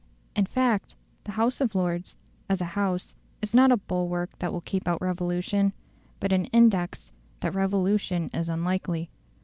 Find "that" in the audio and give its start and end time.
4.39-4.51, 7.41-7.53